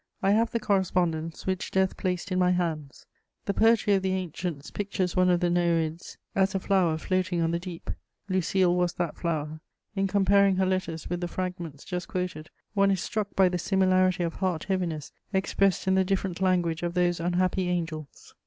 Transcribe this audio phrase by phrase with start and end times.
[0.23, 3.05] I have the correspondence, which death placed in my hands.
[3.45, 7.51] The poetry of the ancients pictures one of the Nereids as a flower floating on
[7.51, 7.87] the deep;
[8.27, 9.61] Lucile was that flower.
[9.95, 14.23] In comparing her letters with the fragments just quoted, one is struck by the similarity
[14.23, 18.33] of heart heaviness expressed in the different language of those unhappy angels.